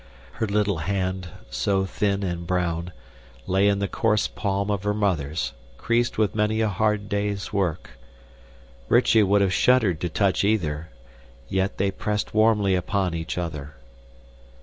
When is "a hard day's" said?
6.59-7.53